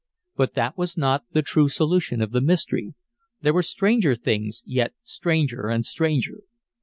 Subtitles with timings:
[0.35, 2.95] But that was not the true solution of the mystery;
[3.41, 6.41] there were stranger things yet stranger and stranger.